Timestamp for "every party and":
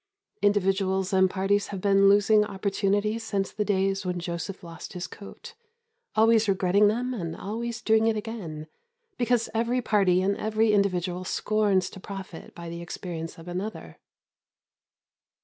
9.53-10.35